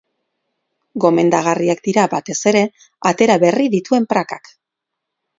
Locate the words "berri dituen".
3.43-4.09